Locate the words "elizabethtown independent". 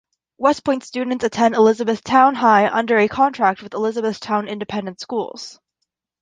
3.77-4.99